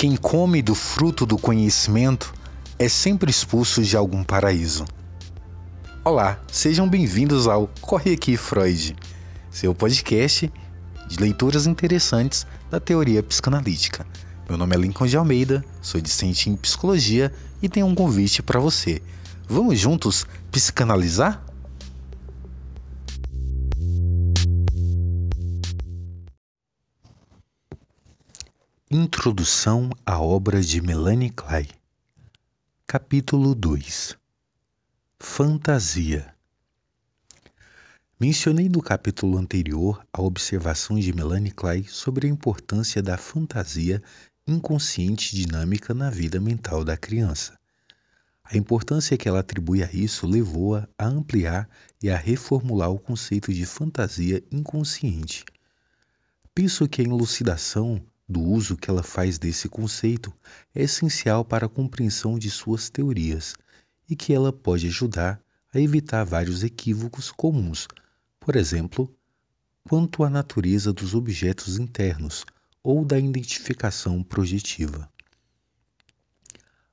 [0.00, 2.32] Quem come do fruto do conhecimento
[2.78, 4.86] é sempre expulso de algum paraíso.
[6.02, 8.96] Olá, sejam bem-vindos ao Corre Aqui Freud,
[9.50, 10.50] seu podcast
[11.06, 14.06] de leituras interessantes da teoria psicanalítica.
[14.48, 18.58] Meu nome é Lincoln de Almeida, sou discente em psicologia e tenho um convite para
[18.58, 19.02] você.
[19.46, 21.44] Vamos juntos psicanalizar?
[28.92, 31.68] Introdução à obra de Melanie Klein
[32.88, 34.18] Capítulo 2
[35.16, 36.34] Fantasia
[38.18, 44.02] Mencionei no capítulo anterior a observação de Melanie Klein sobre a importância da fantasia
[44.44, 47.56] inconsciente dinâmica na vida mental da criança.
[48.42, 51.68] A importância que ela atribui a isso levou-a a ampliar
[52.02, 55.44] e a reformular o conceito de fantasia inconsciente.
[56.52, 60.32] Penso que a elucidação do uso que ela faz desse conceito
[60.72, 63.56] é essencial para a compreensão de suas teorias
[64.08, 65.42] e que ela pode ajudar
[65.74, 67.88] a evitar vários equívocos comuns,
[68.38, 69.12] por exemplo,
[69.82, 72.46] quanto à natureza dos objetos internos
[72.84, 75.10] ou da identificação projetiva.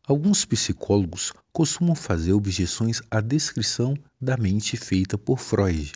[0.07, 5.93] Alguns psicólogos costumam fazer objeções à descrição da mente feita por Freud,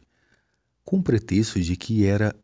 [0.86, 2.36] com pretexto de que era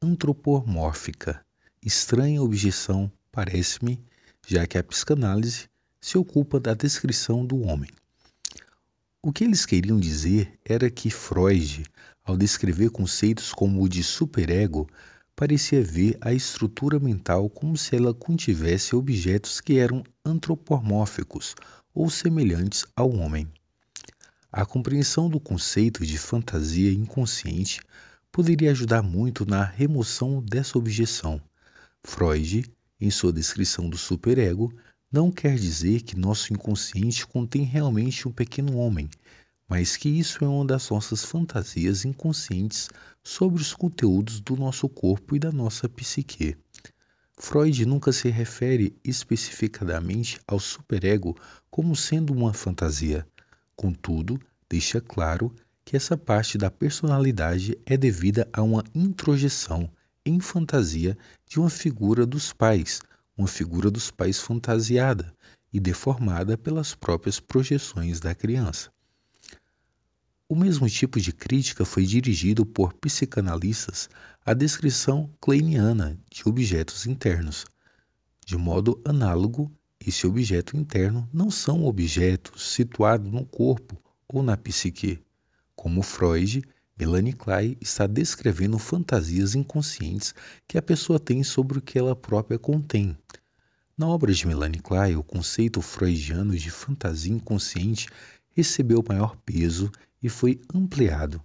[0.00, 1.44] antropomórfica
[1.82, 3.98] Estranha objeção, parece-me,
[4.46, 5.66] já que a psicanálise
[5.98, 7.88] se ocupa da descrição do homem.
[9.22, 11.84] O que eles queriam dizer era que Freud,
[12.22, 14.86] ao descrever conceitos como o de superego,
[15.34, 21.54] parecia ver a estrutura mental como se ela contivesse objetos que eram antropomórficos
[21.94, 23.50] ou semelhantes ao homem.
[24.52, 27.80] A compreensão do conceito de fantasia inconsciente
[28.30, 31.40] poderia ajudar muito na remoção dessa objeção.
[32.02, 32.64] Freud,
[33.00, 34.72] em sua descrição do superego,
[35.12, 39.08] não quer dizer que nosso inconsciente contém realmente um pequeno homem,
[39.68, 42.88] mas que isso é uma das nossas fantasias inconscientes
[43.22, 46.56] sobre os conteúdos do nosso corpo e da nossa psique.
[47.36, 51.36] Freud nunca se refere especificadamente ao superego
[51.70, 53.26] como sendo uma fantasia.
[53.76, 55.54] Contudo, deixa claro
[55.84, 59.90] que essa parte da personalidade é devida a uma introjeção
[60.24, 61.16] em fantasia
[61.46, 63.00] de uma figura dos pais,
[63.36, 65.34] uma figura dos pais fantasiada
[65.72, 68.90] e deformada pelas próprias projeções da criança.
[70.48, 74.10] O mesmo tipo de crítica foi dirigido por psicanalistas
[74.44, 77.64] à descrição kleiniana de objetos internos.
[78.44, 79.70] De modo análogo,
[80.04, 85.22] esse objeto interno não são objetos situados no corpo ou na psique,
[85.76, 86.62] como Freud
[87.00, 90.34] Melanie Klein está descrevendo fantasias inconscientes
[90.68, 93.16] que a pessoa tem sobre o que ela própria contém.
[93.96, 98.06] Na obra de Melanie Klein, o conceito freudiano de fantasia inconsciente
[98.50, 99.90] recebeu maior peso
[100.22, 101.40] e foi ampliado.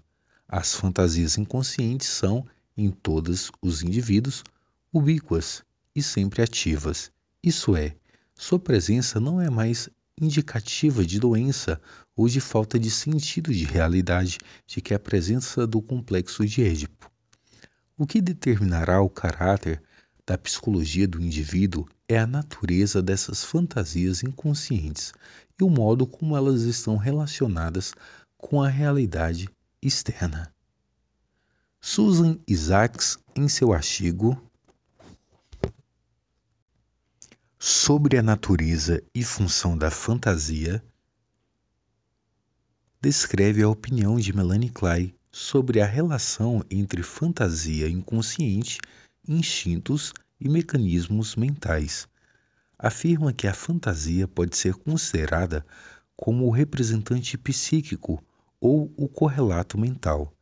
[0.46, 2.46] As fantasias inconscientes são,
[2.76, 4.44] em todos os indivíduos,
[4.92, 5.64] ubíquas
[5.96, 7.10] e sempre ativas.
[7.42, 7.96] Isso é,
[8.36, 9.90] sua presença não é mais
[10.20, 11.82] indicativa de doença
[12.16, 17.12] ou de falta de sentido de realidade de que a presença do complexo de Édipo.
[17.98, 19.82] O que determinará o caráter
[20.26, 25.14] da psicologia do indivíduo é a natureza dessas fantasias inconscientes
[25.60, 27.94] e o modo como elas estão relacionadas
[28.38, 29.50] com a realidade
[29.82, 30.54] externa.
[31.82, 34.42] Susan Isaacs, em seu artigo
[37.58, 40.84] sobre a natureza e função da fantasia,
[43.02, 48.80] descreve a opinião de Melanie Klein sobre a relação entre fantasia inconsciente,
[49.28, 52.08] instintos e mecanismos mentais.
[52.78, 55.66] Afirma que a fantasia pode ser considerada
[56.16, 58.24] como o representante psíquico
[58.60, 60.34] ou o correlato mental,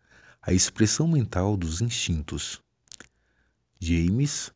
[0.41, 2.62] a expressão mental dos instintos.
[3.80, 4.51] James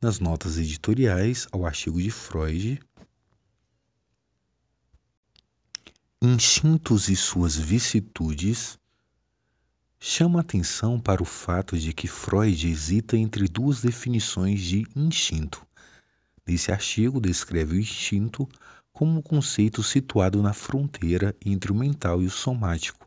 [0.00, 2.80] nas notas editoriais ao artigo de Freud,
[6.22, 8.78] Instintos e suas vicissitudes,
[10.00, 15.64] chama atenção para o fato de que Freud hesita entre duas definições de instinto.
[16.46, 18.48] Nesse artigo, descreve o instinto
[18.92, 23.05] como um conceito situado na fronteira entre o mental e o somático,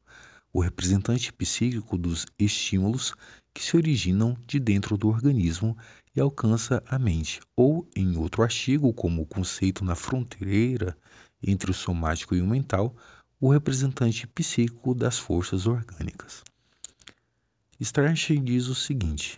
[0.52, 3.14] o representante psíquico dos estímulos
[3.54, 5.78] que se originam de dentro do organismo
[6.16, 10.98] e alcança a mente, ou em outro artigo, como o conceito na fronteira
[11.42, 12.96] entre o somático e o mental,
[13.40, 16.44] o representante psíquico das forças orgânicas.
[17.80, 19.38] Strauss diz o seguinte: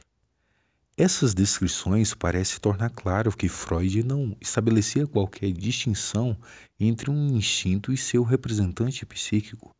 [0.97, 6.35] Essas descrições parecem tornar claro que Freud não estabelecia qualquer distinção
[6.79, 9.75] entre um instinto e seu representante psíquico.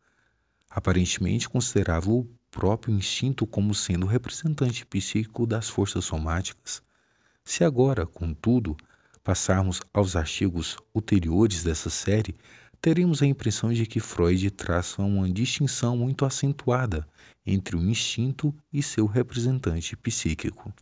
[0.74, 6.82] Aparentemente considerava o próprio instinto como sendo o representante psíquico das forças somáticas.
[7.44, 8.78] Se agora, contudo,
[9.22, 12.38] passarmos aos artigos ulteriores dessa série,
[12.80, 17.06] teremos a impressão de que Freud traça uma distinção muito acentuada
[17.46, 20.74] entre o instinto e seu representante psíquico.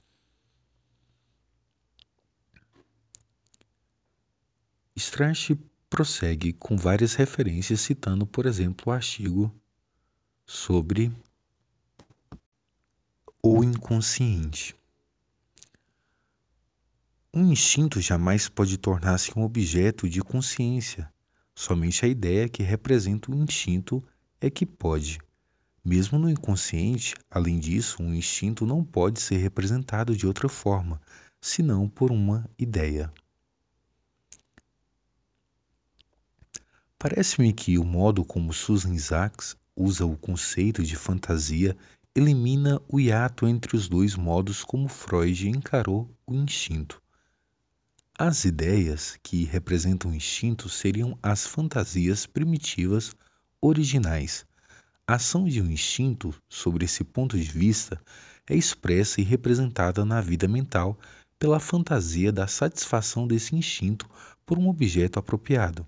[4.96, 5.58] Strache
[5.90, 9.52] prossegue com várias referências, citando, por exemplo, o artigo
[10.52, 11.12] sobre
[13.40, 14.76] o inconsciente.
[17.32, 21.08] Um instinto jamais pode tornar-se um objeto de consciência.
[21.54, 24.04] Somente a ideia que representa o instinto
[24.42, 25.20] é que pode.
[25.86, 31.00] Mesmo no inconsciente, além disso, um instinto não pode ser representado de outra forma,
[31.40, 33.14] senão por uma ideia.
[36.98, 41.76] Parece-me que o modo como Susan Isaacs usa o conceito de fantasia
[42.14, 47.02] elimina o hiato entre os dois modos como Freud encarou o instinto.
[48.18, 53.16] As ideias que representam o instinto seriam as fantasias primitivas
[53.62, 54.46] originais.
[55.08, 57.98] A ação de um instinto, sobre esse ponto de vista,
[58.50, 61.00] é expressa e representada na vida mental
[61.40, 64.06] pela fantasia da satisfação desse instinto
[64.46, 65.88] por um objeto apropriado.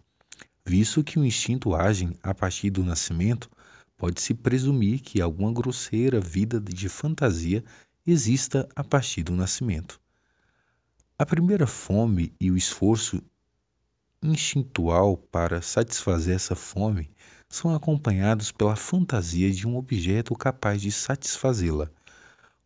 [0.65, 3.49] Visto que o instinto age a partir do nascimento,
[4.01, 7.63] pode-se presumir que alguma grosseira vida de fantasia
[8.03, 10.01] exista a partir do nascimento.
[11.19, 13.21] A primeira fome e o esforço
[14.19, 17.11] instintual para satisfazer essa fome
[17.47, 21.87] são acompanhados pela fantasia de um objeto capaz de satisfazê-la.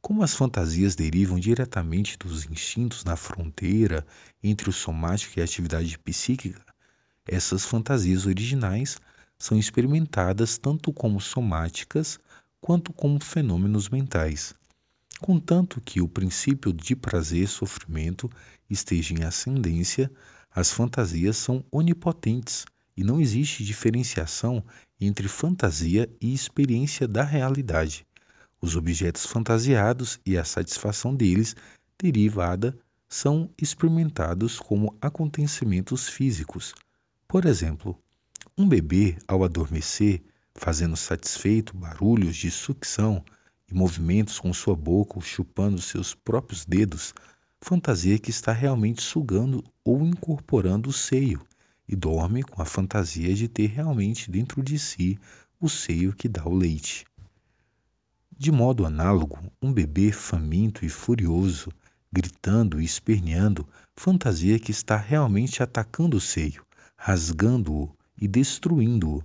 [0.02, 4.08] Como as fantasias derivam diretamente dos instintos na fronteira
[4.42, 6.64] entre o somático e a atividade psíquica,
[7.28, 8.98] essas fantasias originais
[9.46, 12.18] são experimentadas tanto como somáticas
[12.60, 14.56] quanto como fenômenos mentais.
[15.22, 18.28] Contanto que o princípio de prazer e sofrimento
[18.68, 20.12] esteja em ascendência,
[20.50, 22.66] as fantasias são onipotentes
[22.98, 24.64] e não existe diferenciação
[25.00, 28.04] entre fantasia e experiência da realidade.
[28.60, 31.56] Os objetos fantasiados e a satisfação deles
[32.02, 32.76] derivada
[33.08, 36.74] são experimentados como acontecimentos físicos.
[37.28, 37.96] Por exemplo,
[38.58, 40.24] um bebê, ao adormecer,
[40.54, 43.24] fazendo satisfeito barulhos de sucção,
[43.70, 47.14] e movimentos com sua boca ou chupando seus próprios dedos,
[47.60, 51.42] fantasia que está realmente sugando ou incorporando o seio,
[51.88, 55.20] e dorme com a fantasia de ter realmente dentro de si
[55.60, 57.06] o seio que dá o leite.
[58.38, 61.70] De modo análogo, um bebê faminto e furioso,
[62.12, 63.68] gritando e esperneando,
[63.98, 66.66] fantasia que está realmente atacando o seio,
[66.96, 69.24] rasgando-o e destruindo-o.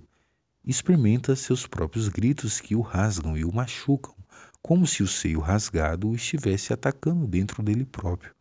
[0.63, 4.15] Experimenta seus próprios gritos que o rasgam e o machucam,
[4.61, 8.33] como se o seio rasgado o estivesse atacando dentro dele próprio.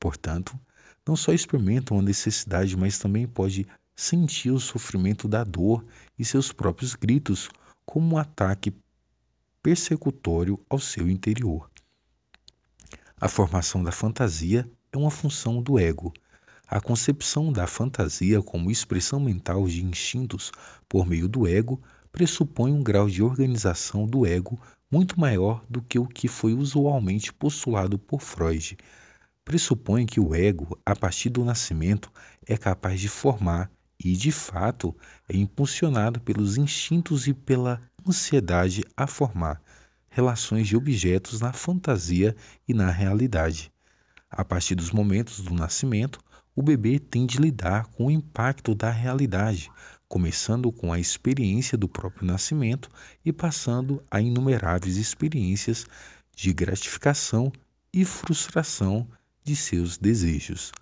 [0.00, 0.58] Portanto,
[1.06, 5.84] não só experimenta uma necessidade, mas também pode sentir o sofrimento da dor
[6.18, 7.50] e seus próprios gritos
[7.84, 8.74] como um ataque
[9.62, 11.70] persecutório ao seu interior.
[13.20, 16.12] A formação da fantasia é uma função do ego.
[16.66, 20.50] A concepção da fantasia como expressão mental de instintos
[20.88, 21.80] por meio do ego
[22.10, 24.58] pressupõe um grau de organização do ego
[24.90, 28.78] muito maior do que o que foi usualmente postulado por Freud.
[29.44, 32.10] Pressupõe que o ego, a partir do nascimento,
[32.46, 33.70] é capaz de formar
[34.02, 34.96] e, de fato,
[35.28, 39.60] é impulsionado pelos instintos e pela ansiedade a formar
[40.08, 42.34] relações de objetos na fantasia
[42.66, 43.70] e na realidade.
[44.30, 46.18] A partir dos momentos do nascimento,
[46.56, 49.70] o bebê tem de lidar com o impacto da realidade,
[50.08, 52.88] começando com a experiência do próprio nascimento
[53.24, 55.86] e passando a inumeráveis experiências
[56.36, 57.52] de gratificação
[57.92, 59.08] e frustração
[59.42, 60.72] de seus desejos.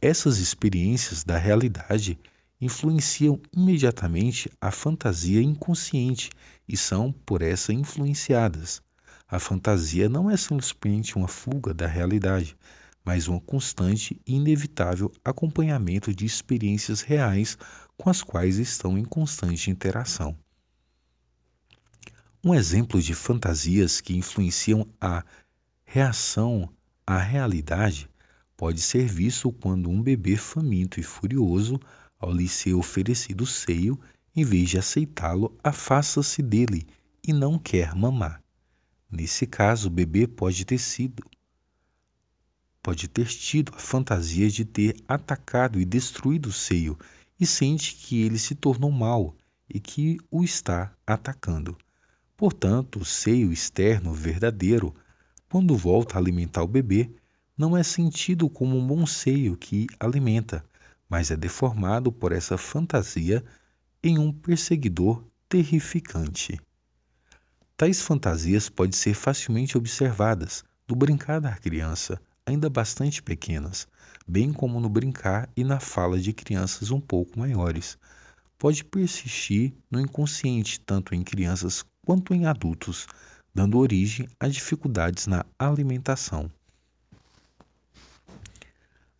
[0.00, 2.18] Essas experiências da realidade
[2.60, 6.30] influenciam imediatamente a fantasia inconsciente
[6.68, 8.80] e são por essa influenciadas.
[9.28, 12.56] A fantasia não é simplesmente uma fuga da realidade,
[13.04, 17.58] mas um constante e inevitável acompanhamento de experiências reais
[17.96, 20.36] com as quais estão em constante interação.
[22.44, 25.24] Um exemplo de fantasias que influenciam a
[25.84, 26.68] reação
[27.06, 28.08] à realidade
[28.56, 31.80] pode ser visto quando um bebê faminto e furioso,
[32.18, 33.98] ao lhe ser oferecido seio,
[34.34, 36.86] em vez de aceitá-lo, afasta-se dele
[37.26, 38.42] e não quer mamar.
[39.10, 41.22] Nesse caso, o bebê pode ter sido
[42.82, 46.98] pode ter tido a fantasia de ter atacado e destruído o seio
[47.38, 49.34] e sente que ele se tornou mal
[49.68, 51.76] e que o está atacando.
[52.36, 54.94] Portanto, o seio externo verdadeiro,
[55.48, 57.10] quando volta a alimentar o bebê,
[57.56, 60.64] não é sentido como um bom seio que alimenta,
[61.08, 63.44] mas é deformado por essa fantasia
[64.02, 66.58] em um perseguidor terrificante.
[67.76, 73.86] Tais fantasias podem ser facilmente observadas no brincar da criança, ainda bastante pequenas,
[74.26, 77.98] bem como no brincar e na fala de crianças um pouco maiores.
[78.58, 83.06] Pode persistir no inconsciente tanto em crianças quanto em adultos,
[83.54, 86.50] dando origem a dificuldades na alimentação.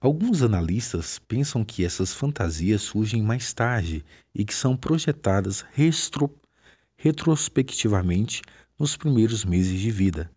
[0.01, 5.65] Alguns analistas pensam que essas fantasias surgem mais tarde e que são projetadas
[6.97, 8.43] retrospectivamente
[8.77, 10.29] nos primeiros meses de vida.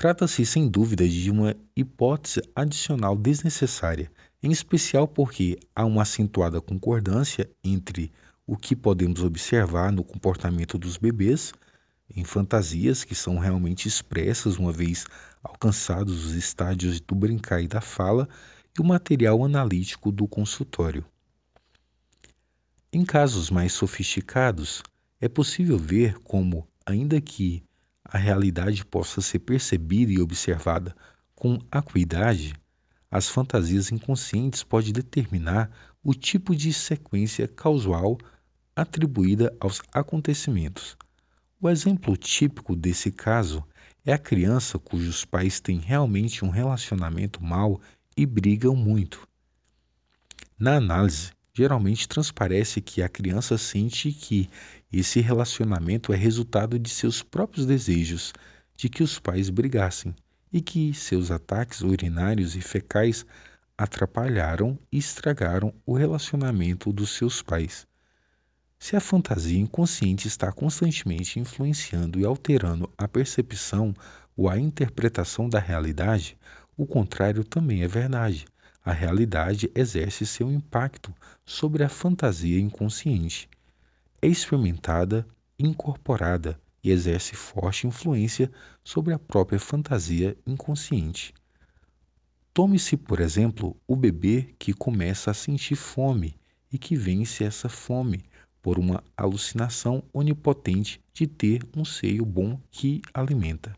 [0.00, 4.10] Trata-se sem dúvida de uma hipótese adicional desnecessária,
[4.42, 8.10] em especial porque há uma acentuada concordância entre
[8.46, 11.52] o que podemos observar no comportamento dos bebês
[12.16, 15.04] em fantasias que são realmente expressas uma vez
[15.42, 18.26] alcançados os estádios do brincar e da fala
[18.74, 21.04] e o material analítico do consultório.
[22.90, 24.82] Em casos mais sofisticados,
[25.20, 27.62] é possível ver como, ainda que
[28.12, 30.94] a realidade possa ser percebida e observada
[31.34, 32.54] com acuidade,
[33.08, 35.70] as fantasias inconscientes podem determinar
[36.02, 38.18] o tipo de sequência causal
[38.74, 40.96] atribuída aos acontecimentos.
[41.60, 43.64] O exemplo típico desse caso
[44.04, 47.80] é a criança cujos pais têm realmente um relacionamento mau
[48.16, 49.26] e brigam muito.
[50.58, 54.48] Na análise, geralmente transparece que a criança sente que
[54.92, 58.32] esse relacionamento é resultado de seus próprios desejos
[58.76, 60.14] de que os pais brigassem
[60.52, 63.24] e que seus ataques urinários e fecais
[63.76, 67.86] atrapalharam e estragaram o relacionamento dos seus pais.
[68.78, 73.94] Se a fantasia inconsciente está constantemente influenciando e alterando a percepção
[74.36, 76.36] ou a interpretação da realidade,
[76.76, 78.46] o contrário também é verdade.
[78.82, 81.14] A realidade exerce seu impacto
[81.50, 83.48] sobre a fantasia inconsciente.
[84.22, 85.26] É experimentada,
[85.58, 88.48] incorporada e exerce forte influência
[88.84, 91.34] sobre a própria fantasia inconsciente.
[92.54, 96.36] Tome-se, por exemplo, o bebê que começa a sentir fome
[96.72, 98.22] e que vence essa fome
[98.62, 103.74] por uma alucinação onipotente de ter um seio bom que alimenta.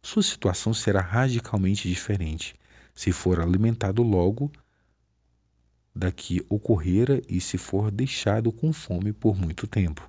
[0.00, 2.54] Sua situação será radicalmente diferente
[2.94, 4.52] se for alimentado logo
[5.96, 10.08] da que ocorrera e se for deixado com fome por muito tempo.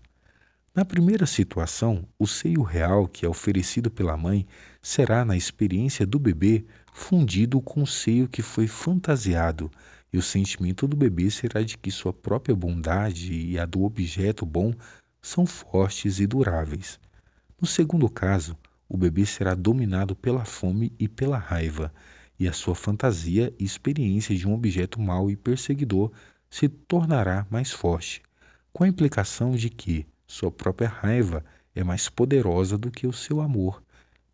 [0.75, 4.45] Na primeira situação, o seio real que é oferecido pela mãe
[4.81, 9.71] será, na experiência do bebê, fundido com o seio que foi fantasiado
[10.11, 14.45] e o sentimento do bebê será de que sua própria bondade e a do objeto
[14.45, 14.73] bom
[15.21, 16.99] são fortes e duráveis.
[17.59, 21.91] No segundo caso, o bebê será dominado pela fome e pela raiva,
[22.39, 26.11] e a sua fantasia e experiência de um objeto mau e perseguidor
[26.49, 28.21] se tornará mais forte,
[28.71, 33.41] com a implicação de que sua própria raiva é mais poderosa do que o seu
[33.41, 33.83] amor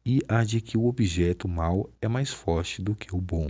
[0.05, 3.47] e a de que o objeto mau é mais forte do que o bom.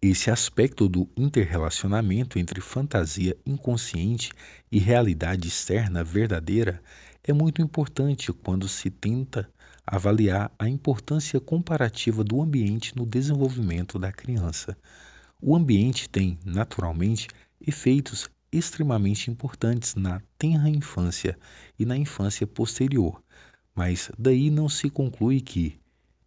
[0.00, 4.32] Esse aspecto do interrelacionamento entre fantasia inconsciente
[4.70, 6.82] e realidade externa verdadeira
[7.26, 9.50] é muito importante quando se tenta
[9.86, 14.76] avaliar a importância comparativa do ambiente no desenvolvimento da criança.
[15.40, 17.28] O ambiente tem, naturalmente,
[17.60, 21.38] efeitos extremamente importantes na tenra infância
[21.78, 23.22] e na infância posterior,
[23.74, 25.80] mas daí não se conclui que,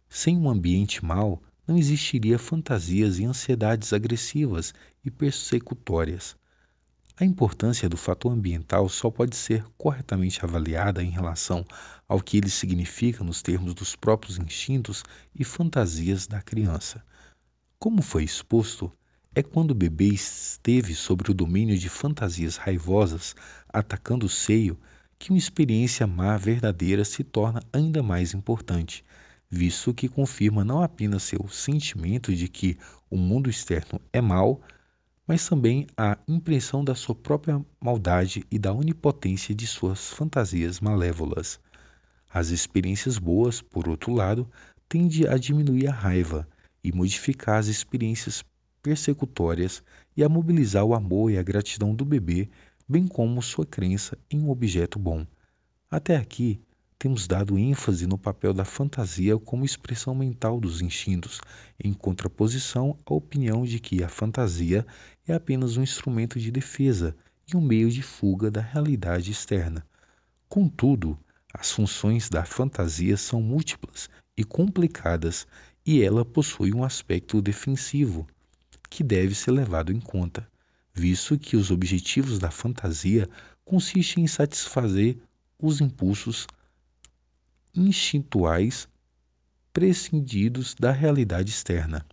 [0.08, 4.74] sem um ambiente mau, não existiria fantasias e ansiedades agressivas
[5.04, 6.36] e persecutórias.
[7.20, 11.64] A importância do fator ambiental só pode ser corretamente avaliada em relação
[12.06, 15.02] ao que ele significa nos termos dos próprios instintos
[15.34, 17.04] e fantasias da criança.
[17.76, 18.92] Como foi exposto,
[19.34, 23.34] é quando o bebê esteve sobre o domínio de fantasias raivosas
[23.68, 24.78] atacando o seio
[25.18, 29.04] que uma experiência má verdadeira se torna ainda mais importante
[29.50, 32.76] visto que confirma não apenas seu sentimento de que
[33.10, 34.60] o mundo externo é mau,
[35.28, 41.60] mas também a impressão da sua própria maldade e da onipotência de suas fantasias malévolas.
[42.32, 44.48] As experiências boas, por outro lado,
[44.88, 46.48] tendem a diminuir a raiva
[46.82, 48.42] e modificar as experiências
[48.82, 49.82] persecutórias
[50.16, 52.48] e a mobilizar o amor e a gratidão do bebê,
[52.88, 55.26] bem como sua crença em um objeto bom.
[55.90, 56.58] Até aqui,
[56.98, 61.40] temos dado ênfase no papel da fantasia como expressão mental dos instintos,
[61.78, 64.84] em contraposição à opinião de que a fantasia
[65.28, 67.14] é apenas um instrumento de defesa
[67.46, 69.86] e um meio de fuga da realidade externa.
[70.48, 71.18] Contudo,
[71.52, 75.46] as funções da fantasia são múltiplas e complicadas
[75.84, 78.26] e ela possui um aspecto defensivo
[78.88, 80.48] que deve ser levado em conta,
[80.94, 83.28] visto que os objetivos da fantasia
[83.64, 85.18] consistem em satisfazer
[85.58, 86.46] os impulsos
[87.74, 88.88] instintuais
[89.72, 92.04] prescindidos da realidade externa.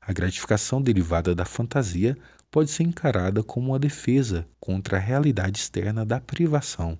[0.00, 2.16] A gratificação derivada da fantasia
[2.50, 6.98] pode ser encarada como uma defesa contra a realidade externa da privação.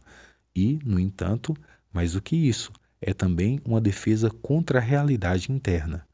[0.55, 1.57] E, no entanto,
[1.93, 6.07] mais do que isso, é também uma defesa contra a realidade interna.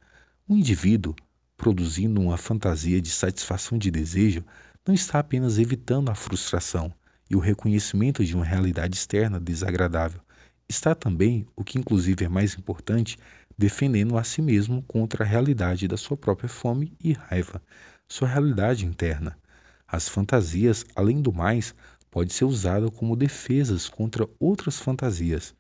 [0.46, 1.14] O indivíduo,
[1.56, 4.44] produzindo uma fantasia de satisfação de desejo,
[4.86, 6.92] não está apenas evitando a frustração
[7.30, 10.20] e o reconhecimento de uma realidade externa desagradável,
[10.68, 13.18] está também, o que inclusive é mais importante,
[13.56, 17.62] defendendo a si mesmo contra a realidade da sua própria fome e raiva,
[18.08, 19.36] sua realidade interna.
[19.86, 21.74] As fantasias, além do mais,
[22.10, 25.54] podem ser usadas como defesas contra outras fantasias.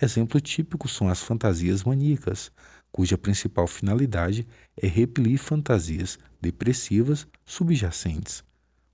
[0.00, 2.50] Exemplo típico são as fantasias maníacas,
[2.90, 4.46] cuja principal finalidade
[4.76, 8.44] é repelir fantasias depressivas subjacentes.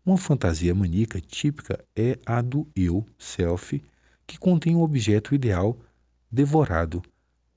[0.05, 3.83] Uma fantasia maníaca típica é a do eu, self,
[4.27, 5.79] que contém um objeto ideal
[6.31, 7.03] devorado,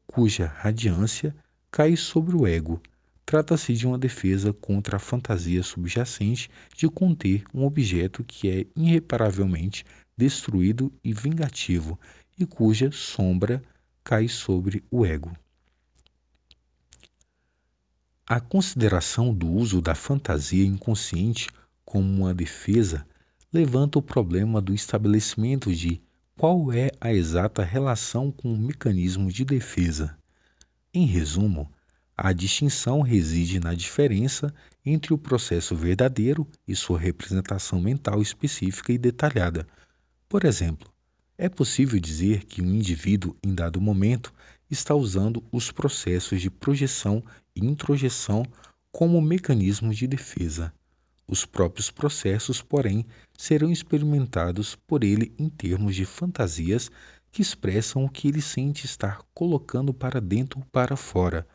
[0.08, 1.36] cuja radiância
[1.70, 2.82] cai sobre o ego.
[3.26, 9.86] Trata-se de uma defesa contra a fantasia subjacente de conter um objeto que é irreparavelmente
[10.16, 12.00] destruído e vingativo
[12.38, 13.64] e cuja sombra
[14.04, 15.36] cai sobre o ego.
[18.26, 21.50] A consideração do uso da fantasia inconsciente
[21.84, 23.06] como uma defesa
[23.52, 26.02] levanta o problema do estabelecimento de
[26.38, 30.18] qual é a exata relação com o mecanismo de defesa?
[30.94, 31.72] Em resumo,
[32.16, 34.54] a distinção reside na diferença
[34.86, 39.68] entre o processo verdadeiro e sua representação mental específica e detalhada.
[40.30, 40.92] Por exemplo,
[41.38, 44.32] é possível dizer que um indivíduo, em dado momento,
[44.70, 47.24] está usando os processos de projeção
[47.56, 48.46] e introjeção
[48.92, 50.72] como mecanismo de defesa.
[51.28, 56.92] Os próprios processos, porém, serão experimentados por ele em termos de fantasias
[57.32, 61.48] que expressam o que ele sente estar colocando para dentro ou para fora,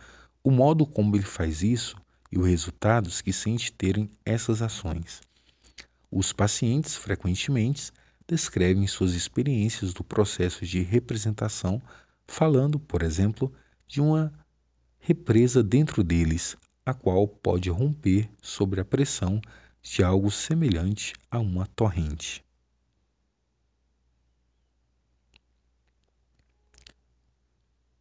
[0.42, 1.96] o modo como ele faz isso
[2.31, 5.20] e os resultados que sente terem essas ações.
[6.11, 7.90] Os pacientes frequentemente
[8.27, 11.81] descrevem suas experiências do processo de representação,
[12.27, 13.53] falando, por exemplo,
[13.87, 14.33] de uma
[14.98, 19.40] represa dentro deles, a qual pode romper sobre a pressão
[19.83, 22.44] de algo semelhante a uma torrente.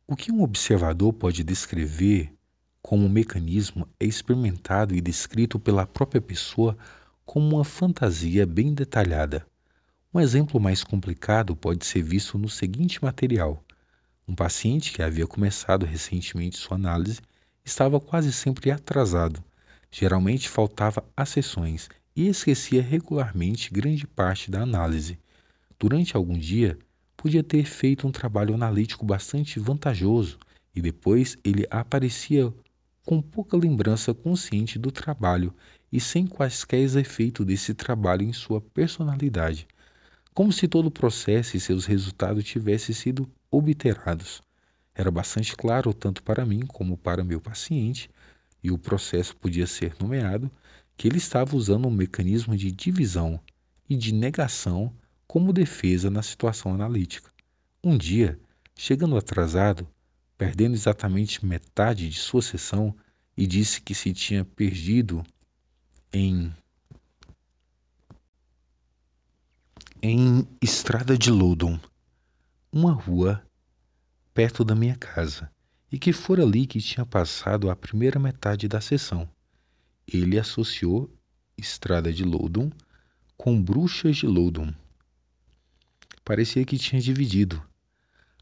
[0.10, 2.34] O que um observador pode descrever
[2.82, 6.78] como mecanismo é experimentado e descrito pela própria pessoa
[7.26, 9.46] como uma fantasia bem detalhada.
[10.14, 13.62] Um exemplo mais complicado pode ser visto no seguinte material.
[14.26, 17.20] Um paciente que havia começado recentemente sua análise
[17.66, 19.44] estava quase sempre atrasado.
[19.92, 25.20] Geralmente faltava às sessões e esquecia regularmente grande parte da análise.
[25.78, 26.80] Durante algum dia,
[27.28, 30.40] podia ter feito um trabalho analítico bastante vantajoso
[30.74, 32.54] e depois ele aparecia
[33.06, 35.54] com pouca lembrança consciente do trabalho
[35.92, 39.68] e sem quaisquer efeitos desse trabalho em sua personalidade
[40.34, 44.42] como se todo o processo e seus resultados tivessem sido obterados.
[44.96, 48.10] Era bastante claro, tanto para mim como para meu paciente,
[48.64, 50.50] e o processo podia ser nomeado,
[50.96, 53.38] que ele estava usando um mecanismo de divisão
[53.90, 54.94] e de negação
[55.28, 57.30] como defesa na situação analítica.
[57.84, 58.40] Um dia,
[58.76, 59.88] chegando atrasado,
[60.38, 62.96] perdendo exatamente metade de sua sessão,
[63.36, 65.24] e disse que se tinha perdido
[66.12, 66.52] em
[70.02, 71.80] em Estrada de Loudon,
[72.72, 73.44] uma rua
[74.34, 75.52] perto da minha casa,
[75.92, 79.28] e que fora ali que tinha passado a primeira metade da sessão.
[80.08, 81.12] Ele associou
[81.58, 82.72] Estrada de Loudon
[83.36, 84.74] com Bruxas de Loudon.
[86.28, 87.66] Parecia que tinha dividido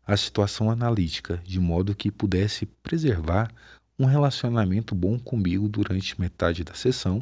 [0.07, 3.53] a situação analítica de modo que pudesse preservar
[3.99, 7.21] um relacionamento bom comigo durante metade da sessão,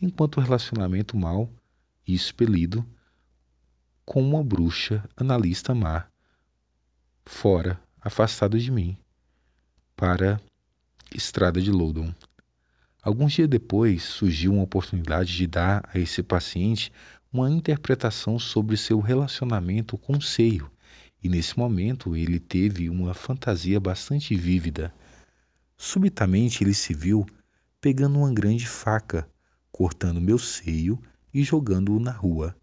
[0.00, 1.50] enquanto o relacionamento mal
[2.06, 2.86] e expelido
[4.04, 6.06] com uma bruxa analista má,
[7.24, 8.96] fora, afastado de mim,
[9.96, 10.40] para
[11.12, 12.14] Estrada de Loudon.
[13.02, 16.92] Alguns dias depois, surgiu uma oportunidade de dar a esse paciente
[17.36, 20.70] uma interpretação sobre seu relacionamento com o seio
[21.22, 24.90] e nesse momento ele teve uma fantasia bastante vívida.
[25.76, 27.26] Subitamente ele se viu
[27.78, 29.28] pegando uma grande faca,
[29.70, 30.98] cortando meu seio
[31.32, 32.56] e jogando-o na rua.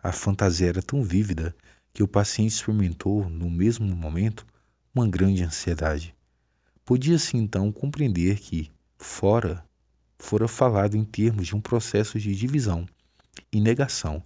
[0.00, 1.52] A fantasia era tão vívida
[1.92, 4.46] que o paciente experimentou, no mesmo momento,
[4.94, 6.14] uma grande ansiedade.
[6.84, 9.64] Podia-se então compreender que, fora,
[10.16, 12.86] fora falado em termos de um processo de divisão
[13.52, 14.22] e negação.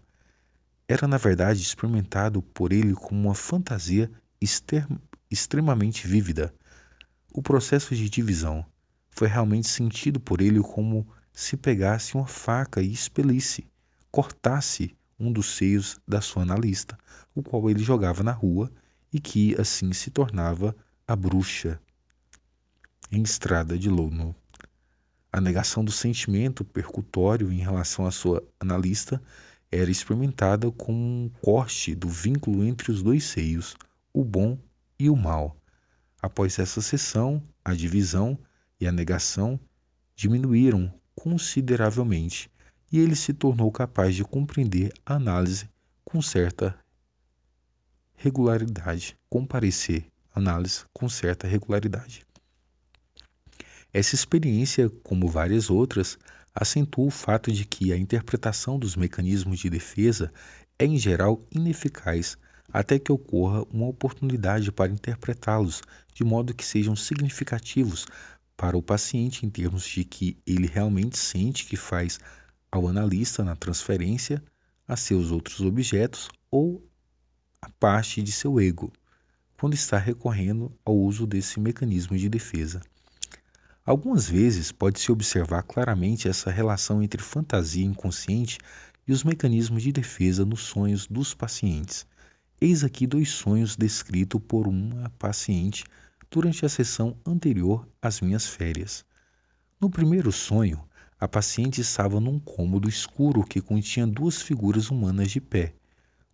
[0.87, 4.11] Era, na verdade, experimentado por ele como uma fantasia
[5.31, 6.55] extremamente vívida.
[7.33, 8.64] O processo de divisão
[9.11, 13.66] foi realmente sentido por ele como se pegasse uma faca e expelisse,
[14.11, 16.97] cortasse um dos seios da sua analista,
[17.35, 18.71] o qual ele jogava na rua
[19.12, 20.75] e que assim se tornava
[21.07, 21.81] a bruxa
[23.11, 24.35] em estrada de Lono.
[25.31, 29.23] A negação do sentimento percutório em relação à sua analista
[29.71, 33.77] era experimentada como um corte do vínculo entre os dois seios,
[34.12, 34.59] o bom
[34.99, 35.57] e o mal.
[36.23, 38.38] Após essa sessão, a divisão
[38.81, 39.61] e a negação
[40.17, 42.51] diminuíram consideravelmente
[42.91, 45.69] e ele se tornou capaz de compreender a análise
[46.05, 46.75] com certa
[48.14, 52.27] regularidade, comparecer análise com certa regularidade.
[53.99, 56.17] Essa experiência, como várias outras,
[56.55, 60.33] acentua o fato de que a interpretação dos mecanismos de defesa
[60.79, 62.39] é, em geral, ineficaz
[62.73, 65.83] até que ocorra uma oportunidade para interpretá-los
[66.15, 68.07] de modo que sejam significativos
[68.57, 72.21] para o paciente em termos de que ele realmente sente que faz
[72.71, 74.41] ao analista na transferência
[74.87, 76.89] a seus outros objetos ou
[77.61, 78.93] a parte de seu ego,
[79.59, 82.81] quando está recorrendo ao uso desse mecanismo de defesa.
[83.88, 88.59] Algumas vezes pode-se observar claramente essa relação entre fantasia inconsciente
[89.07, 92.07] e os mecanismos de defesa nos sonhos dos pacientes.
[92.61, 95.85] Eis aqui dois sonhos descritos por uma paciente
[96.31, 99.07] durante a sessão anterior às minhas férias.
[99.81, 100.85] No primeiro sonho,
[101.18, 105.72] a paciente estava num cômodo escuro que continha duas figuras humanas de pé,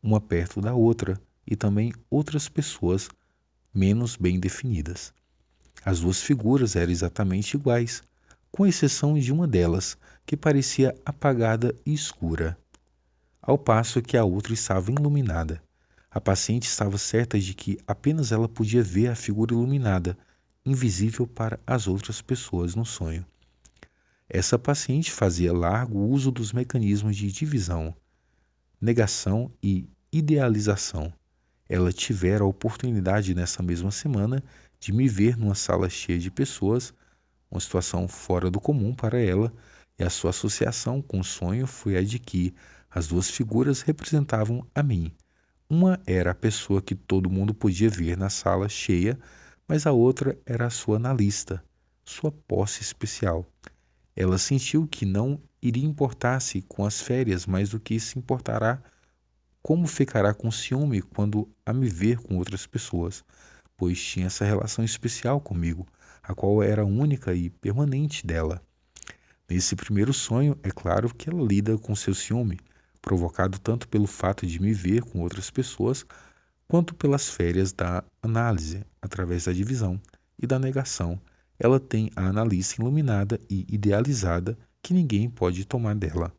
[0.03, 3.09] uma perto da outra, e também outras pessoas
[3.73, 5.15] menos bem definidas.
[5.85, 8.03] As duas figuras eram exatamente iguais,
[8.51, 12.57] com exceção de uma delas, que parecia apagada e escura,
[13.43, 15.63] ao passo que a outra estava iluminada.
[16.11, 20.17] A paciente estava certa de que apenas ela podia ver a figura iluminada,
[20.65, 23.27] invisível para as outras pessoas no sonho.
[24.27, 27.95] Essa paciente fazia largo uso dos mecanismos de divisão,
[28.81, 31.13] negação e idealização.
[31.69, 34.43] Ela tivera a oportunidade nessa mesma semana
[34.85, 36.93] de me ver numa sala cheia de pessoas,
[37.51, 39.51] uma situação fora do comum para ela,
[39.99, 42.55] e a sua associação com o sonho foi a de que
[42.91, 45.11] as duas figuras representavam a mim.
[45.71, 49.19] Uma era a pessoa que todo mundo podia ver na sala cheia,
[49.67, 51.65] mas a outra era a sua analista,
[52.05, 53.47] sua posse especial.
[54.15, 58.83] Ela sentiu que não iria importar-se com as férias mais do que se importará
[59.63, 63.25] como ficará com ciúme quando a me ver com outras pessoas
[63.77, 65.87] pois tinha essa relação especial comigo,
[66.23, 68.63] a qual era única e permanente dela.
[69.49, 72.59] Nesse primeiro sonho, é claro que ela lida com seu ciúme,
[73.03, 76.07] provocado tanto pelo fato de me ver com outras pessoas,
[76.67, 80.01] quanto pelas férias da análise, através da divisão
[80.39, 81.21] e da negação.
[81.59, 86.33] Ela tem a analista iluminada e idealizada que ninguém pode tomar dela.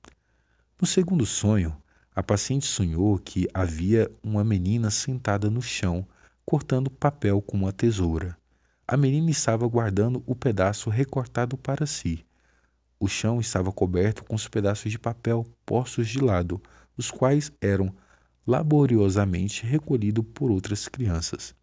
[0.82, 1.76] No segundo sonho,
[2.15, 6.06] a paciente sonhou que havia uma menina sentada no chão
[6.45, 8.38] cortando papel com uma tesoura.
[8.88, 12.23] A menina estava guardando o pedaço recortado para si.
[12.99, 16.62] O chão estava coberto com os pedaços de papel postos de lado,
[16.95, 17.93] os quais eram
[18.45, 21.55] laboriosamente recolhidos por outras crianças.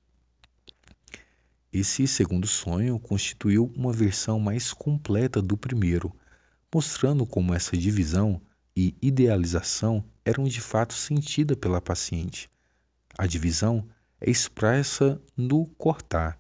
[1.72, 6.14] Esse segundo sonho constituiu uma versão mais completa do primeiro,
[6.74, 8.42] mostrando como essa divisão
[8.76, 12.50] e idealização eram de fato sentidas pela paciente.
[13.16, 13.86] A divisão
[14.30, 16.38] expressa no cortar.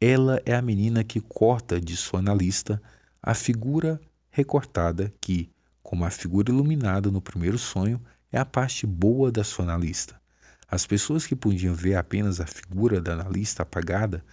[0.00, 2.80] Ela é a menina que corta de sua analista
[3.22, 5.50] a figura recortada que,
[5.82, 10.20] como a figura iluminada no primeiro sonho, é a parte boa da sua analista.
[10.68, 14.24] As pessoas que podiam ver apenas a figura da analista apagada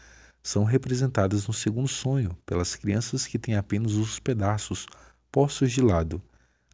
[0.44, 4.86] são representadas no segundo sonho pelas crianças que têm apenas os pedaços
[5.32, 6.22] postos de lado.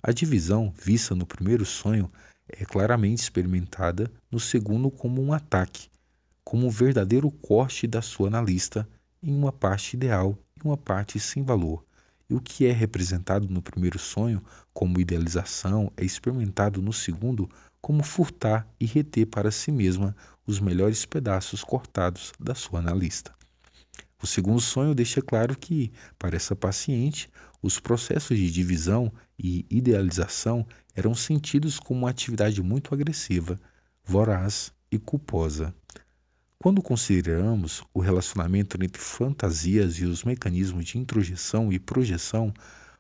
[0.02, 2.12] A divisão vista no primeiro sonho
[2.48, 5.88] é claramente experimentada no segundo como um ataque,
[6.44, 8.88] como um verdadeiro corte da sua analista
[9.22, 11.84] em uma parte ideal e uma parte sem valor.
[12.30, 17.50] E o que é representado no primeiro sonho como idealização é experimentado no segundo
[17.82, 23.34] como furtar e reter para si mesma os melhores pedaços cortados da sua analista.
[24.22, 27.30] O segundo sonho deixa claro que, para essa paciente,
[27.62, 33.60] os processos de divisão e idealização eram sentidos como uma atividade muito agressiva,
[34.04, 35.74] voraz e culposa.
[36.62, 42.54] Quando consideramos o relacionamento entre fantasias e os mecanismos de introjeção e projeção,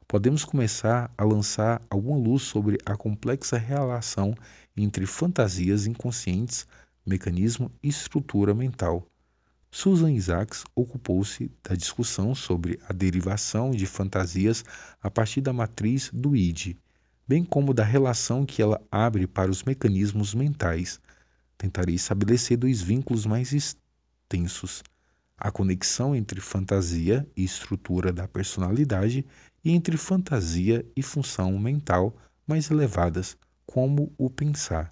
[0.07, 4.33] podemos começar a lançar alguma luz sobre a complexa relação
[4.77, 6.65] entre fantasias inconscientes,
[7.05, 9.05] mecanismo e estrutura mental.
[9.69, 14.63] Susan Isaacs ocupou-se da discussão sobre a derivação de fantasias
[15.03, 16.77] a partir da matriz do id,
[17.27, 20.97] bem como da relação que ela abre para os mecanismos mentais.
[21.59, 24.81] Tentarei estabelecer dois vínculos mais extensos:
[25.37, 29.25] a conexão entre fantasia e estrutura da personalidade
[29.61, 32.15] e entre fantasia e função mental
[32.47, 34.89] mais elevadas, como o pensar.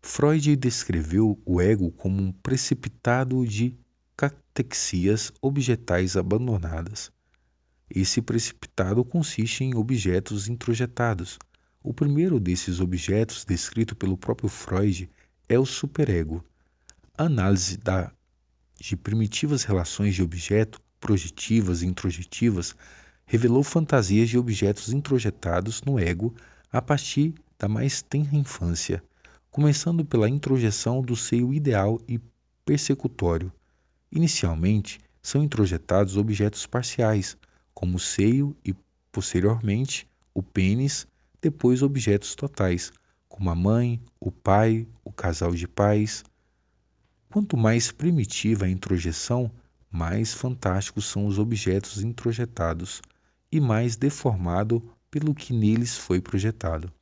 [0.00, 3.78] Freud descreveu o ego como um precipitado de
[4.16, 7.12] catexias objetais abandonadas.
[7.90, 11.38] Esse precipitado consiste em objetos introjetados.
[11.86, 15.08] O primeiro desses objetos, descrito pelo próprio Freud,
[15.48, 16.44] é o superego.
[17.16, 18.10] A análise da,
[18.74, 22.74] de primitivas relações de objeto, projetivas e introjetivas,
[23.24, 26.34] revelou fantasias de objetos introjetados no ego
[26.72, 29.00] a partir da mais tenra infância
[29.48, 32.20] começando pela introjeção do seio ideal e
[32.64, 33.52] persecutório.
[34.10, 37.36] Inicialmente, são introjetados objetos parciais,
[37.72, 38.74] como o seio e,
[39.12, 41.06] posteriormente, o pênis,
[41.40, 42.92] depois objetos totais,
[43.28, 46.24] como a mãe, o pai, o casal de pais.
[47.30, 49.50] Quanto mais primitiva a introjeção,
[49.90, 53.02] mais fantásticos são os objetos introjetados
[53.50, 56.92] e mais deformado pelo que neles foi projetado.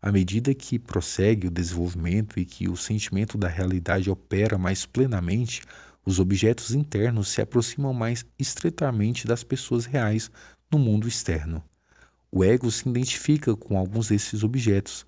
[0.00, 5.62] À medida que prossegue o desenvolvimento e que o sentimento da realidade opera mais plenamente,
[6.04, 10.30] os objetos internos se aproximam mais estreitamente das pessoas reais
[10.70, 11.62] no mundo externo.
[12.30, 15.02] O ego se identifica com alguns desses objetos,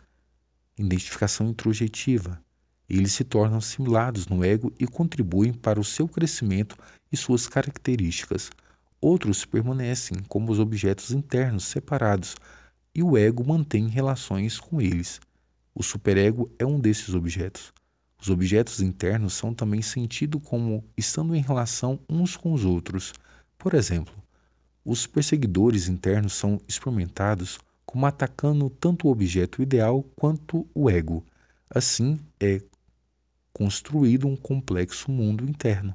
[0.78, 2.42] identificação introjetiva.
[2.88, 6.76] Eles se tornam assimilados no ego e contribuem para o seu crescimento
[7.12, 8.50] e suas características.
[9.02, 12.36] Outros permanecem como os objetos internos separados,
[12.94, 15.20] e o ego mantém relações com eles.
[15.74, 17.70] O superego é um desses objetos.
[18.18, 23.12] Os objetos internos são também sentidos como estando em relação uns com os outros.
[23.58, 24.14] Por exemplo,
[24.84, 31.24] os perseguidores internos são experimentados como atacando tanto o objeto ideal quanto o ego.
[31.68, 32.62] Assim é
[33.52, 35.94] construído um complexo mundo interno.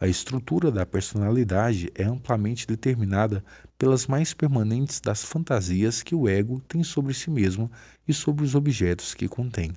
[0.00, 3.44] A estrutura da personalidade é amplamente determinada
[3.76, 7.70] pelas mais permanentes das fantasias que o ego tem sobre si mesmo
[8.08, 9.72] e sobre os objetos que contém.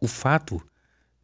[0.00, 0.62] O fato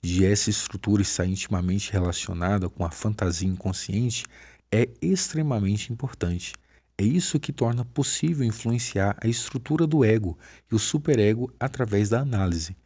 [0.00, 4.24] de essa estrutura estar intimamente relacionada com a fantasia inconsciente
[4.72, 6.54] é extremamente importante.
[6.98, 10.38] É isso que torna possível influenciar a estrutura do ego
[10.70, 12.76] e o superego através da análise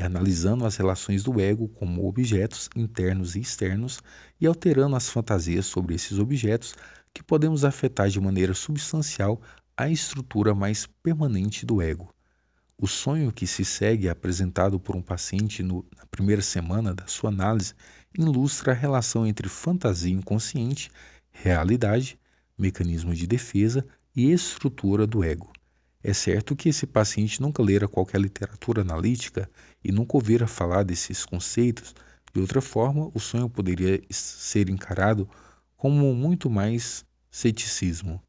[0.00, 4.00] é analisando as relações do ego como objetos internos e externos
[4.40, 6.74] e alterando as fantasias sobre esses objetos
[7.12, 9.42] que podemos afetar de maneira substancial
[9.76, 12.14] a estrutura mais permanente do ego.
[12.78, 17.06] O sonho que se segue é apresentado por um paciente no, na primeira semana da
[17.06, 17.74] sua análise
[18.18, 20.90] ilustra a relação entre fantasia inconsciente,
[21.30, 22.18] realidade,
[22.56, 25.50] mecanismo de defesa e estrutura do ego.
[26.02, 29.50] É certo que esse paciente nunca lera qualquer literatura analítica
[29.84, 31.94] e nunca ouvira falar desses conceitos.
[32.32, 35.28] De outra forma, o sonho poderia ser encarado
[35.76, 38.22] como muito mais ceticismo.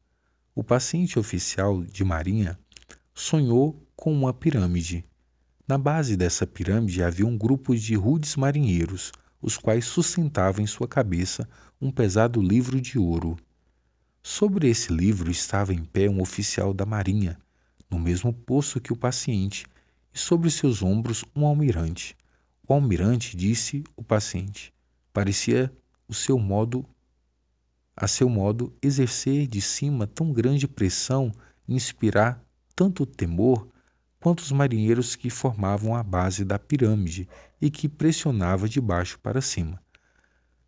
[0.54, 2.58] O paciente oficial de Marinha
[3.14, 5.04] sonhou com uma pirâmide.
[5.66, 10.86] Na base dessa pirâmide havia um grupo de rudes marinheiros, os quais sustentavam em sua
[10.86, 11.48] cabeça
[11.80, 13.36] um pesado livro de ouro.
[14.22, 17.36] Sobre esse livro estava em pé um oficial da Marinha,
[17.90, 19.66] no mesmo posto que o paciente,
[20.14, 22.16] e sobre seus ombros um almirante.
[22.68, 24.72] O almirante disse o paciente.
[25.12, 25.72] Parecia
[26.06, 26.86] o seu modo
[27.94, 31.30] a seu modo exercer de cima tão grande pressão
[31.68, 32.42] e inspirar
[32.74, 33.68] tanto temor
[34.18, 37.28] quanto os marinheiros que formavam a base da pirâmide
[37.62, 39.80] e que pressionava de baixo para cima.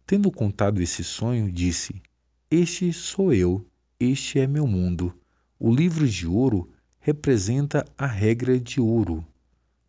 [0.07, 2.00] Tendo contado esse sonho, disse:
[2.48, 3.66] Este sou eu,
[3.98, 5.12] este é meu mundo.
[5.59, 9.26] O livro de ouro representa a regra de ouro,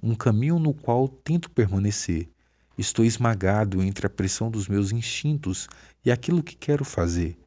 [0.02, 2.28] um caminho no qual tento permanecer.
[2.76, 5.70] Estou esmagado entre a pressão dos meus instintos
[6.04, 7.38] e aquilo que quero fazer,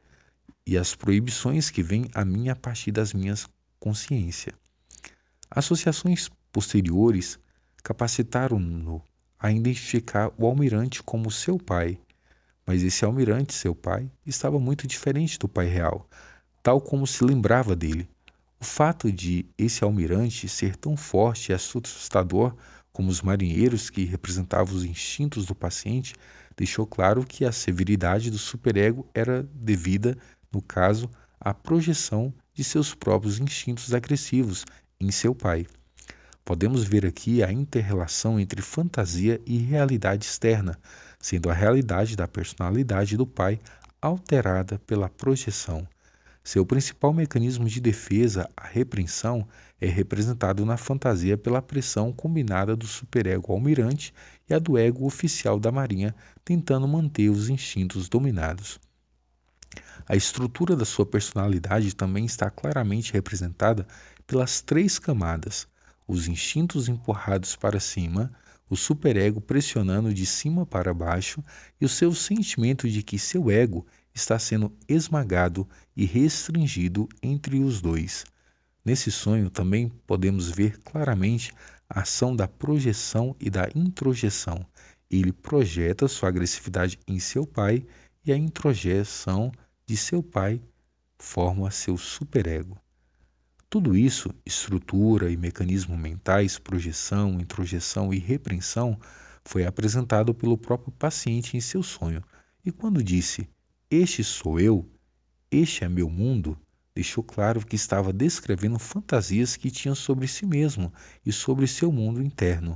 [0.65, 3.45] e as proibições que vêm a mim a partir das minhas
[3.77, 4.53] consciência.
[5.51, 7.37] Associações posteriores
[7.83, 9.03] capacitaram-no
[9.39, 11.97] a identificar o almirante como seu pai,
[12.67, 16.07] mas esse almirante, seu pai, estava muito diferente do pai real,
[16.61, 18.07] tal como se lembrava dele.
[18.59, 22.53] O fato de esse almirante ser tão forte e assustador
[22.91, 26.13] como os marinheiros que representavam os instintos do paciente
[26.57, 30.17] deixou claro que a severidade do superego era devida,
[30.51, 34.65] no caso, à projeção de seus próprios instintos agressivos
[34.99, 35.65] em seu pai.
[36.49, 40.79] Podemos ver aqui a interrelação entre fantasia e realidade externa,
[41.19, 43.59] sendo a realidade da personalidade do pai
[44.01, 45.87] alterada pela projeção.
[46.43, 49.47] Seu principal mecanismo de defesa, a repreensão,
[49.79, 54.11] é representado na fantasia pela pressão combinada do superego almirante
[54.49, 58.79] e a do ego oficial da Marinha, tentando manter os instintos dominados.
[60.07, 63.85] A estrutura da sua personalidade também está claramente representada
[64.25, 65.67] pelas três camadas:
[66.09, 68.33] os instintos empurrados para cima,
[68.67, 71.43] o superego pressionando de cima para baixo
[71.79, 77.79] e o seu sentimento de que seu ego está sendo esmagado e restringido entre os
[77.79, 78.25] dois.
[78.83, 81.53] Nesse sonho também podemos ver claramente
[81.87, 84.65] a ação da projeção e da introjeção.
[85.11, 87.85] Ele projeta sua agressividade em seu pai
[88.25, 89.51] e a introjeção
[89.85, 90.59] de seu pai
[91.19, 92.81] forma seu superego.
[93.71, 98.99] Tudo isso, estrutura e mecanismos mentais, projeção, introjeção e repreensão,
[99.45, 102.23] foi apresentado pelo próprio paciente em seu sonho.
[102.65, 103.47] E quando disse:
[103.87, 104.89] Este sou eu,
[105.51, 106.57] este é meu mundo,
[106.95, 110.91] deixou claro que estava descrevendo fantasias que tinha sobre si mesmo
[111.23, 112.75] e sobre seu mundo interno.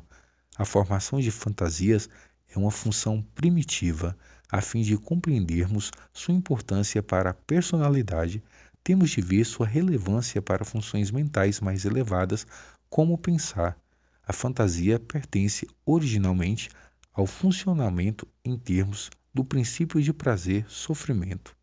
[0.56, 2.08] A formação de fantasias
[2.56, 4.16] é uma função primitiva
[4.48, 8.44] a fim de compreendermos sua importância para a personalidade
[8.84, 12.46] temos de ver sua relevância para funções mentais mais elevadas,
[12.90, 13.78] como pensar.
[14.26, 16.70] A fantasia pertence originalmente
[17.14, 21.56] ao funcionamento em termos do princípio de prazer-sofrimento.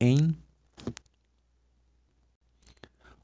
[0.00, 0.36] Em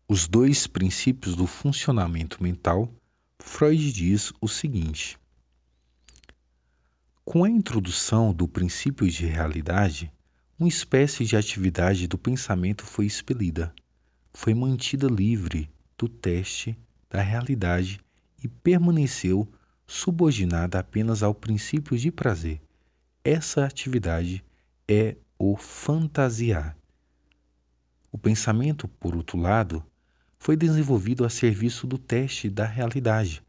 [0.09, 2.93] Os dois princípios do funcionamento mental,
[3.39, 5.19] Freud diz o seguinte:
[7.25, 10.13] Com a introdução do princípio de realidade,
[10.57, 13.75] uma espécie de atividade do pensamento foi expelida,
[14.33, 16.79] foi mantida livre do teste
[17.11, 18.01] da realidade
[18.43, 19.49] e permaneceu
[19.85, 22.63] subordinada apenas ao princípio de prazer.
[23.25, 24.45] Essa atividade
[24.87, 26.77] é o fantasiar.
[28.13, 29.85] O pensamento, por outro lado,
[30.39, 33.43] foi desenvolvido a serviço do teste da realidade,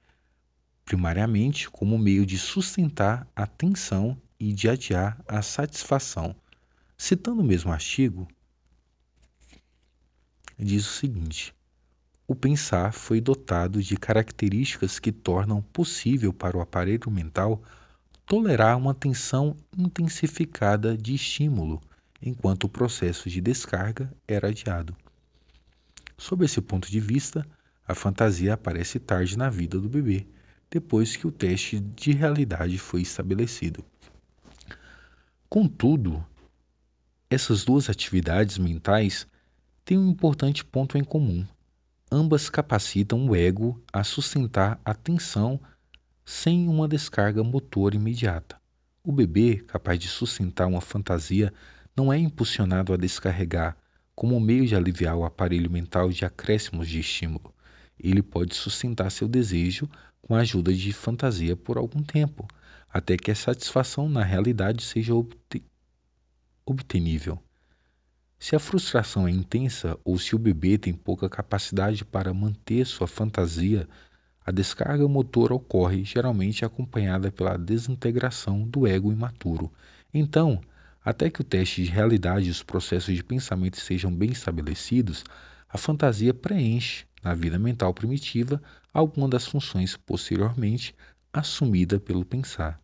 [0.84, 6.36] primariamente como meio de sustentar a tensão e de adiar a satisfação
[6.98, 8.28] Citando o mesmo artigo,
[10.58, 11.54] diz o seguinte:
[12.26, 17.62] o pensar foi dotado de características que tornam possível para o aparelho mental
[18.26, 21.82] tolerar uma tensão intensificada de estímulo,
[22.22, 24.96] enquanto o processo de descarga era adiado.
[26.18, 27.46] Sob esse ponto de vista,
[27.86, 30.26] a fantasia aparece tarde na vida do bebê,
[30.72, 33.86] depois que o teste de realidade foi estabelecido.
[35.48, 36.26] Contudo,
[37.36, 39.28] essas duas atividades mentais
[39.84, 41.46] têm um importante ponto em comum.
[42.10, 45.60] Ambas capacitam o ego a sustentar a tensão
[46.24, 48.56] sem uma descarga motor imediata.
[49.04, 51.54] O bebê, capaz de sustentar uma fantasia,
[51.94, 53.76] não é impulsionado a descarregar
[54.16, 57.54] como meio de aliviar o aparelho mental de acréscimos de estímulo.
[58.00, 59.90] Ele pode sustentar seu desejo
[60.22, 62.48] com a ajuda de fantasia por algum tempo,
[62.90, 65.14] até que a satisfação na realidade seja
[66.66, 67.42] obtenível.
[68.38, 73.08] Se a frustração é intensa ou se o bebê tem pouca capacidade para manter sua
[73.08, 73.88] fantasia,
[74.46, 79.72] a descarga motor ocorre geralmente acompanhada pela desintegração do ego imaturo.
[80.14, 80.62] Então,
[81.04, 85.24] até que o teste de realidade e os processos de pensamento sejam bem estabelecidos,
[85.70, 88.62] a fantasia preenche, na vida mental primitiva,
[88.94, 90.96] alguma das funções posteriormente
[91.34, 92.80] assumida pelo pensar.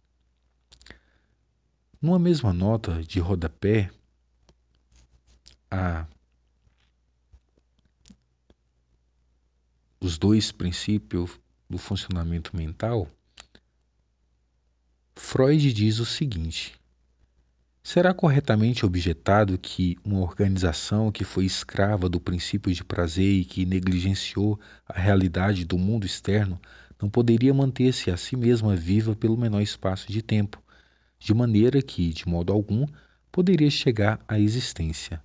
[2.01, 3.91] Numa mesma nota de rodapé,
[5.69, 6.07] a
[9.99, 11.39] os dois princípios
[11.69, 13.07] do funcionamento mental,
[15.15, 16.73] Freud diz o seguinte:
[17.83, 23.63] Será corretamente objetado que uma organização que foi escrava do princípio de prazer e que
[23.63, 26.59] negligenciou a realidade do mundo externo
[26.99, 30.61] não poderia manter-se a si mesma viva pelo menor espaço de tempo,
[31.21, 32.87] de maneira que, de modo algum,
[33.31, 35.21] poderia chegar à existência.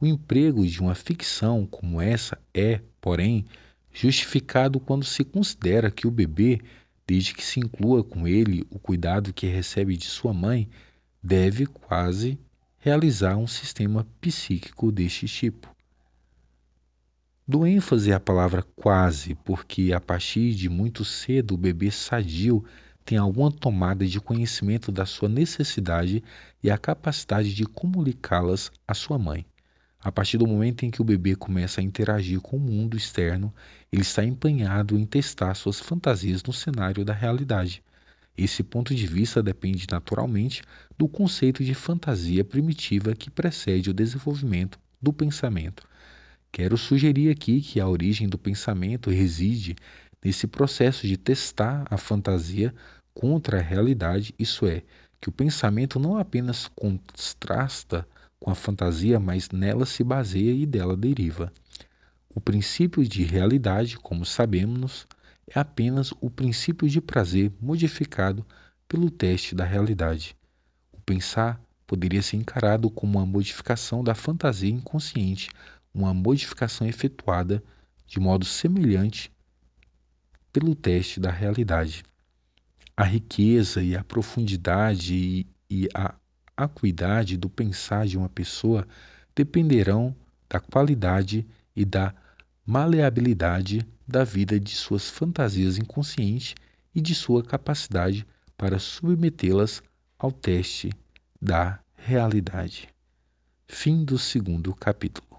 [0.00, 3.44] O emprego de uma ficção como essa é, porém,
[3.92, 6.60] justificado quando se considera que o bebê,
[7.04, 10.70] desde que se inclua com ele o cuidado que recebe de sua mãe,
[11.20, 12.38] deve quase
[12.78, 15.74] realizar um sistema psíquico deste tipo.
[17.46, 22.64] Dou ênfase à palavra quase, porque a partir de muito cedo o bebê sadio
[23.04, 26.22] tem alguma tomada de conhecimento da sua necessidade
[26.62, 29.44] e a capacidade de comunicá-las à sua mãe.
[30.04, 33.54] A partir do momento em que o bebê começa a interagir com o mundo externo,
[33.92, 37.82] ele está empenhado em testar suas fantasias no cenário da realidade.
[38.36, 40.62] Esse ponto de vista depende naturalmente
[40.98, 45.86] do conceito de fantasia primitiva que precede o desenvolvimento do pensamento.
[46.50, 49.76] Quero sugerir aqui que a origem do pensamento reside
[50.24, 52.74] nesse processo de testar a fantasia
[53.14, 54.82] contra a realidade, isso é,
[55.20, 58.06] que o pensamento não apenas contrasta
[58.40, 61.52] com a fantasia, mas nela se baseia e dela deriva.
[62.34, 65.06] O princípio de realidade, como sabemos,
[65.46, 68.44] é apenas o princípio de prazer modificado
[68.88, 70.36] pelo teste da realidade.
[70.92, 75.50] O pensar poderia ser encarado como uma modificação da fantasia inconsciente,
[75.94, 77.62] uma modificação efetuada
[78.06, 79.30] de modo semelhante
[80.52, 82.04] pelo teste da realidade.
[82.96, 86.14] A riqueza e a profundidade e a
[86.56, 88.86] acuidade do pensar de uma pessoa
[89.34, 90.14] dependerão
[90.48, 92.14] da qualidade e da
[92.66, 96.54] maleabilidade da vida de suas fantasias inconscientes
[96.94, 98.26] e de sua capacidade
[98.56, 99.82] para submetê-las
[100.18, 100.90] ao teste
[101.40, 102.88] da realidade.
[103.66, 105.31] Fim do segundo capítulo.